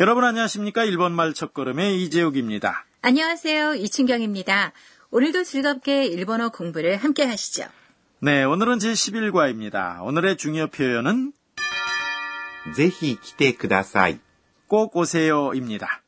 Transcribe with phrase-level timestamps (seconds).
[0.00, 0.84] 여러분 안녕하십니까?
[0.84, 2.84] 일본 말 첫걸음의 이재욱입니다.
[3.02, 3.74] 안녕하세요.
[3.76, 4.72] 이춘경입니다.
[5.10, 7.64] 오늘도 즐겁게 일본어 공부를 함께 하시죠.
[8.20, 10.02] 네, 오늘은 제11과입니다.
[10.04, 11.32] 오늘의 중요 표현은
[12.74, 14.18] ぜひ来てください。
[14.66, 16.02] 꼭 오세요입니다.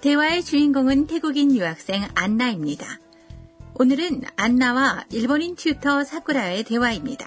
[0.00, 2.98] 대화의 주인공은 태국인 유학생 안나입니다.
[3.74, 7.26] 오늘은 안나와 일본인 튜터 사쿠라의 대화입니다.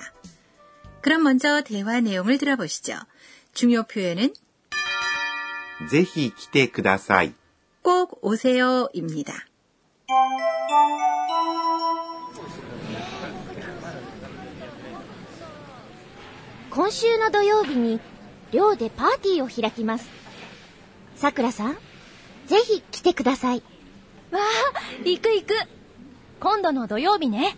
[1.02, 2.95] 그럼 먼저 대화 내용을 들어보시죠.
[3.54, 4.34] 중요 표현은
[5.90, 7.34] ぜひ来てください。
[7.84, 9.45] 꼭 오세요입니다.
[16.72, 17.99] 今週の土曜日に
[18.52, 20.08] 寮でパーティーを開きます。
[21.16, 21.77] さくらさん、
[22.45, 23.63] ぜひ来てください。
[24.31, 24.44] わあ、
[25.04, 25.54] 行く行く。
[26.40, 27.58] 今度の土曜日ね。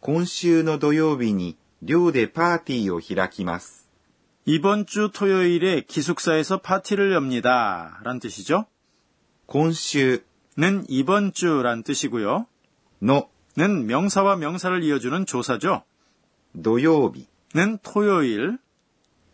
[0.00, 3.88] 今週の土曜日に寮でパーティーを開きます。
[4.46, 8.00] 이번 주 토요일에 기숙사에서 파티를 엽니다.
[8.04, 8.66] 란 뜻이죠.
[9.46, 10.22] 今週
[10.56, 12.46] 는 이번 주란 뜻이고요.
[13.02, 15.82] の 는 명사와 명사를 이어주는 조사죠.
[16.62, 18.58] 土曜日 는 토요일,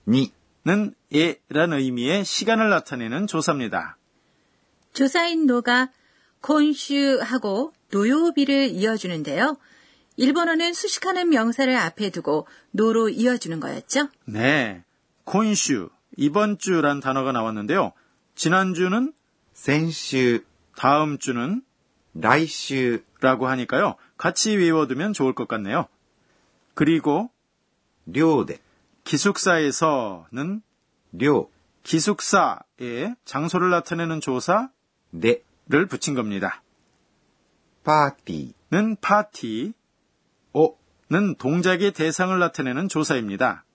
[0.06, 0.32] に
[0.64, 3.96] 는 에란 의미의 시간을 나타내는 조사입니다.
[4.92, 5.90] 조사인 노가
[6.40, 9.56] 콘슈하고 노요비를 이어주는데요.
[10.16, 14.08] 일본어는 수식하는 명사를 앞에 두고 노로 이어주는 거였죠.
[14.26, 14.84] 네.
[15.24, 17.92] 콘슈, 이번 주란 단어가 나왔는데요.
[18.34, 19.12] 지난주는
[19.54, 20.44] 先週、
[20.76, 21.62] 다음 주는
[22.14, 23.96] 来週、 라고 하니까요.
[24.16, 25.86] 같이 외워두면 좋을 것 같네요.
[26.74, 27.30] 그리고
[28.06, 28.58] 寮で、
[29.04, 30.62] 기숙사에서는
[31.12, 31.48] 寮
[31.82, 34.68] 기숙사에 장소를 나타내는 조사를
[35.18, 35.42] で、
[35.88, 36.62] 붙인 겁니다.
[37.84, 39.72] パーティ 는 파티,
[40.55, 43.65] 오는 동작의 대상을 나타내는 조사입니다.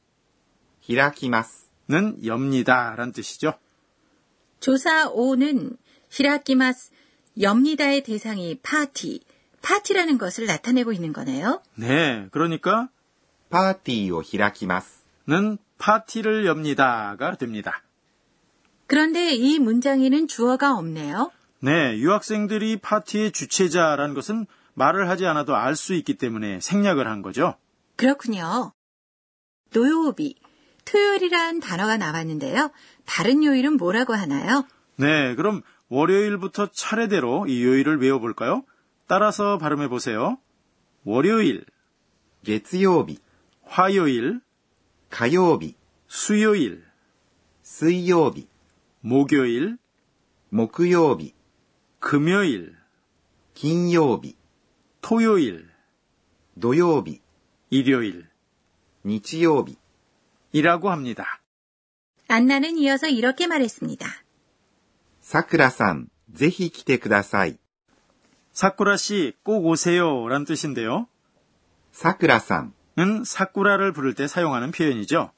[0.80, 3.54] 히라키마스는 엽니다란 뜻이죠.
[4.60, 5.76] 조사 오는
[6.08, 6.90] 히라키마스
[7.40, 9.20] 엽니다의 대상이 파티,
[9.62, 11.62] 파티라는 것을 나타내고 있는 거네요.
[11.74, 12.88] 네, 그러니까
[13.50, 17.82] 파티요 히라키마스는 파티를 엽니다가 됩니다.
[18.86, 21.30] 그런데 이 문장에는 주어가 없네요.
[21.60, 24.46] 네, 유학생들이 파티의 주체자라는 것은
[24.79, 27.55] 말을 하지 않아도 알 수 있기 때문에 생략을 한 거죠.
[27.95, 28.73] 그렇군요.
[29.73, 30.35] 노요비,
[30.85, 32.71] 토요일이란 단어가 나왔는데요.
[33.05, 34.65] 다른 요일은 뭐라고 하나요?
[34.97, 38.63] 네, 그럼 월요일부터 차례대로 이 요일을 외워볼까요?
[39.07, 40.37] 따라서 발음해 보세요.
[41.03, 41.65] 월요일,
[42.43, 43.17] 月曜日、
[43.63, 44.41] 화요일,
[45.09, 45.75] 火曜日、
[46.07, 46.83] 수요일,
[47.63, 48.47] 水曜日、
[49.01, 49.77] 목요일,
[50.51, 51.33] 木曜日、
[51.99, 52.75] 금요일,
[53.53, 54.35] 金曜日、
[55.01, 55.69] 토요일,
[56.57, 57.21] 土曜日、
[57.69, 58.27] 일요일,
[59.03, 59.77] 日曜日。
[60.51, 61.41] 이라고 합니다.
[62.27, 64.07] 안나는 이어서 이렇게 말했습니다.
[65.21, 67.57] さくらさん、ぜひ来てください。
[68.53, 71.07] 사쿠라 씨 꼭 오세요 란 뜻인데요.
[71.91, 75.31] さくらさん、 는 사쿠라를 부를 때 사용하는 표현이죠.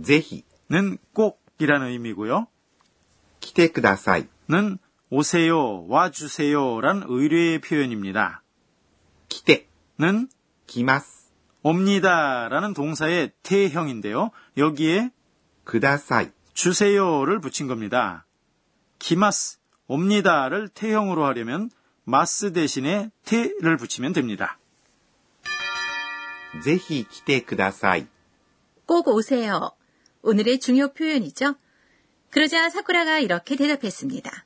[0.00, 2.48] ぜひ 는 꼭이라는 의미고요.
[3.40, 4.28] 来てください。
[4.48, 4.78] 는
[5.10, 8.41] 오세요, 와주세요란 의뢰의 표현입니다.
[9.98, 10.28] 来て、 는
[10.66, 11.32] 来ます。
[11.62, 14.30] 옵니다라는 동사의 태형인데요.
[14.56, 15.10] 여기에
[15.64, 16.32] ください。
[16.54, 18.24] 주세요를 붙인 겁니다.
[18.98, 21.70] 기마스, 옵니다를 태형으로 하려면
[22.04, 24.58] 마스 대신에 태를 붙이면 됩니다.
[26.62, 28.06] ぜひ来てください。
[28.86, 29.72] 꼭 오세요.
[30.22, 31.54] 오늘의 중요 표현이죠.
[32.30, 34.44] 그러자 사쿠라가 이렇게 대답했습니다.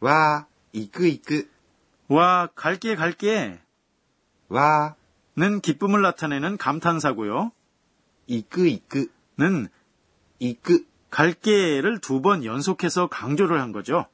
[0.00, 1.50] わー、行く行く。
[2.08, 3.60] 와, 갈게 갈게.
[4.49, 7.51] 와는 기쁨을 나타내는 감탄사고요.
[8.27, 9.67] 이끄 이끄는
[10.39, 14.05] 이끄 갈게를 두 번 연속해서 강조를 한 거죠.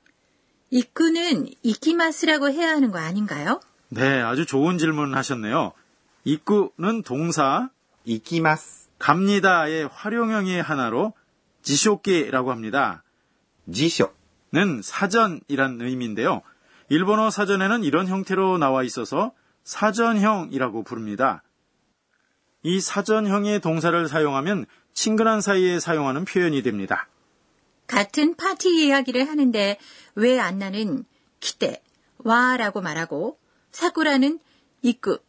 [0.70, 3.60] 이끄는 이키마스라고 해야 하는 거 아닌가요?
[3.90, 5.74] 네, 아주 좋은 질문을 하셨네요.
[6.24, 7.70] 이끄는 동사
[8.04, 11.14] 이키마스 갑니다의 활용형의 하나로
[11.62, 13.04] 지쇼끼라고 합니다.
[13.72, 16.42] 지쇼는 사전이란 의미인데요.
[16.90, 19.32] 일본어 사전에는 이런 형태로 나와 있어서
[19.65, 21.44] 사전형이라고 부릅니다.
[22.63, 27.07] 이 사전형의 동사를 사용하면 친근한 사이에 사용하는 표현이 됩니다.
[27.88, 29.77] 같은 파티 이야기를 하는데
[30.15, 31.03] 왜 안나는
[31.39, 31.83] 기대,
[32.19, 33.38] 와라고 말하고
[33.71, 34.39] 사쿠라는
[34.81, 35.19] 이끄,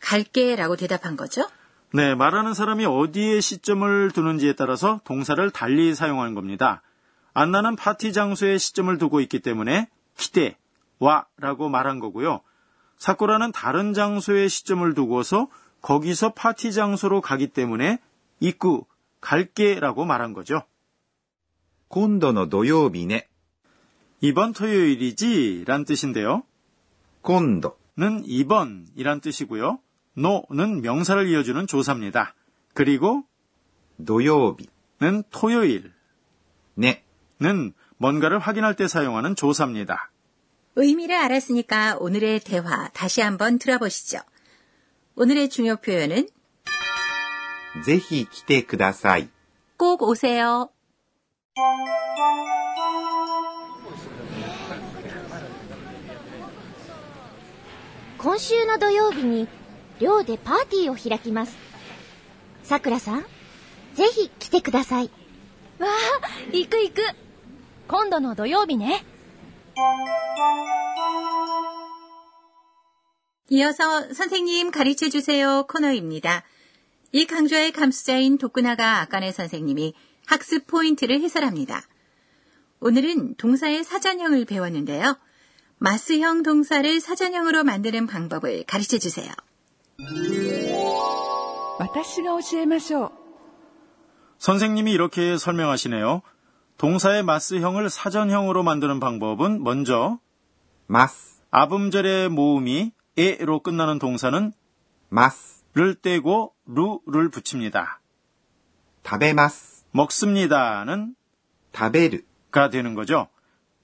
[0.00, 1.48] 갈게라고 대답한 거죠?
[1.92, 6.82] 네, 말하는 사람이 어디에 시점을 두는지에 따라서 동사를 달리 사용하는 겁니다.
[7.34, 10.56] 안나는 파티 장소에 시점을 두고 있기 때문에 기대,
[10.98, 12.40] 와라고 말한 거고요.
[13.00, 15.48] 사쿠라는 다른 장소에 시점을 두고서
[15.80, 17.98] 거기서 파티 장소로 가기 때문에
[18.40, 18.84] 입구
[19.22, 20.62] 갈게라고 말한 거죠.
[21.88, 23.26] 곤도노 도요비네.
[24.20, 26.42] 이번 토요일이지 란 뜻인데요.
[27.22, 29.78] 곤도는 이번이란 뜻이고요.
[30.14, 32.34] 노는 명사를 이어주는 조사입니다.
[32.74, 33.24] 그리고
[34.04, 35.90] 도요비는 토요일.
[36.74, 40.10] 네는 뭔가를 확인할 때 사용하는 조사입니다.
[40.75, 44.19] 의미를 알았으니까 오늘의 대화 다시 한번 들어보시죠.
[45.15, 46.27] 오늘의 중요 표현은
[47.85, 49.29] ぜひ来てください。
[49.77, 50.75] 꼭 오세요.「
[58.17, 59.47] 今週の土曜日に
[59.99, 61.55] 寮でパーティーを開きます。
[62.63, 63.25] さくらさん、
[63.93, 65.11] ぜひ来てください。
[65.79, 65.91] わあ、
[66.51, 67.01] 行く行く。
[67.87, 69.03] 今度の土曜日ね。
[73.49, 76.43] 이어서 선생님 가르쳐 주세요 코너입니다.
[77.11, 79.93] 이 강좌의 감수자인 도쿠나가 아까네 선생님이
[80.25, 81.81] 학습 포인트를 해설합니다.
[82.79, 85.17] 오늘은 동사의 사전형을 배웠는데요.
[85.77, 89.31] 마스형 동사를 사전형으로 만드는 방법을 가르쳐 주세요.
[91.77, 93.11] 私が教えましょう。
[94.39, 96.21] 선생님이 이렇게 설명하시네요.
[96.80, 100.18] 동사의 마스형을 사전형으로 만드는 방법은 먼저
[100.86, 104.50] 마스 아음절의 모음이 에로 끝나는 동사는
[105.10, 108.00] 마스를 떼고 루를 붙입니다.
[109.02, 111.14] 다베마스 먹습니다는
[111.72, 113.28] 다베르가 되는 거죠.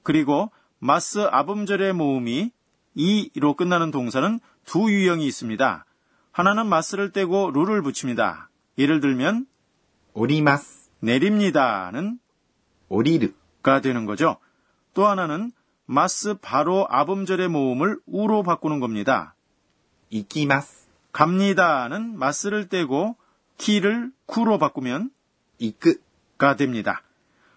[0.03, 2.51] 그리고 마스 아음절의 모음이
[2.95, 5.85] 이로 끝나는 동사는 두 유형이 있습니다.
[6.33, 8.49] 하나는 마스를 떼고 루를 붙입니다.
[8.79, 9.47] 예를 들면
[10.15, 12.21] 오리마스 내립니다는
[12.89, 14.37] 오리르가 되는 거죠.
[14.95, 15.53] 또 하나는
[15.87, 19.35] 마스 바로 아범절의 모음을 우로 바꾸는 겁니다.
[20.11, 23.17] 이끼마스 갑니다는 마스를 떼고
[23.59, 25.11] 키를 쿠로 바꾸면
[25.59, 27.03] 이끄가 됩니다.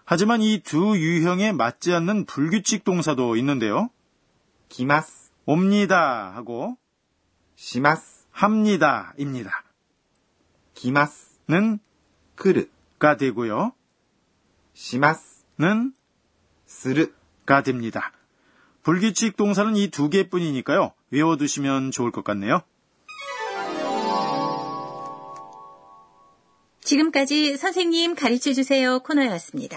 [0.04, 3.90] 하지만 이 두 유형에 맞지 않는 불규칙 동사도 있는데요.
[4.68, 6.76] 기마스 옵니다 하고
[7.56, 9.64] 시마스 합니다입니다.
[10.74, 11.78] 기마스는
[12.34, 13.72] 크르가 되고요.
[14.80, 15.92] 시마스는
[16.64, 18.12] 스르가 됩니다.
[18.82, 20.94] 불규칙 동사는 이 두 개뿐이니까요.
[21.10, 22.62] 외워두시면 좋을 것 같네요.
[26.80, 29.76] 지금까지 선생님 가르쳐 주세요 코너였습니다.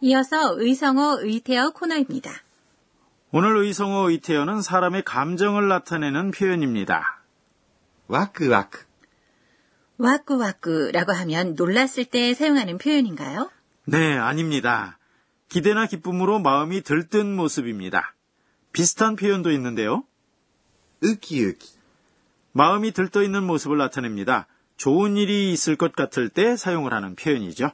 [0.00, 2.30] 이어서 의성어 의태어 코너입니다.
[3.32, 7.20] 오늘 의성어 의태어는 사람의 감정을 나타내는 표현입니다.
[8.08, 8.83] 와크와크
[9.98, 13.50] 와꾸와꾸라고 하면 놀랐을 때 사용하는 표현인가요?
[13.86, 14.98] 네, 아닙니다.
[15.48, 18.14] 기대나 기쁨으로 마음이 들뜬 모습입니다.
[18.72, 20.04] 비슷한 표현도 있는데요.
[21.04, 21.68] 으기으기.
[22.52, 24.46] 마음이 들떠 있는 모습을 나타냅니다.
[24.76, 27.70] 좋은 일이 있을 것 같을 때 사용을 하는 표현이죠.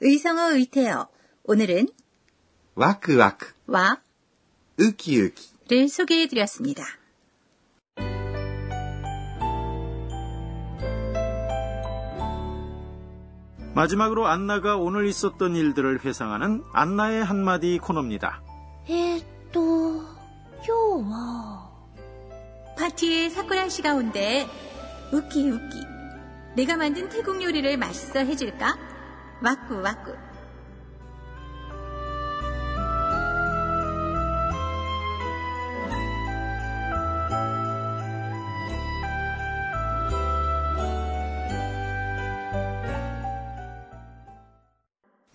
[0.00, 1.08] 의성어 의태어.
[1.44, 1.88] 오늘은
[2.74, 3.98] 와크와크 와
[4.78, 6.84] 으기으기를 소개해 드렸습니다.
[13.76, 18.42] 마지막으로 안나가 오늘 있었던 일들을 회상하는 안나의 한마디 코너입니다.
[18.88, 20.02] 에또
[20.66, 21.70] 요와
[22.78, 24.48] 파티에 사쿠라 씨가 온대.
[25.12, 25.78] 웃기 웃기.
[26.56, 28.78] 내가 만든 태국 요리를 맛있어 해줄까?
[29.44, 30.14] 와꾸 와꾸.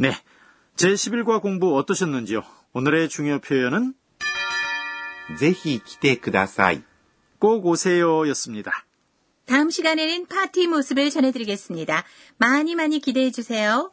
[0.00, 0.12] 네.
[0.76, 2.43] 제11과 공부 어떠셨는지요?
[2.75, 3.95] 오늘의 중요 표현은
[5.38, 6.83] ぜひ来てください。
[7.38, 8.87] 꼭 오세요 였습니다.
[9.47, 12.05] 다음 시간에는 파티 모습을 전해드리겠습니다.
[12.38, 13.91] 많이 많이 기대해 주세요.